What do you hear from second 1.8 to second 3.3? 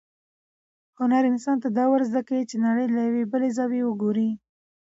ورزده کوي چې نړۍ ته له یوې